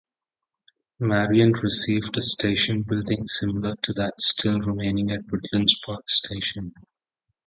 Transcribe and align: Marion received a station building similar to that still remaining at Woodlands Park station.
Marion 0.97 1.51
received 1.61 2.17
a 2.17 2.23
station 2.23 2.81
building 2.81 3.27
similar 3.27 3.75
to 3.83 3.93
that 3.93 4.19
still 4.19 4.59
remaining 4.59 5.11
at 5.11 5.21
Woodlands 5.29 5.79
Park 5.85 6.09
station. 6.09 6.73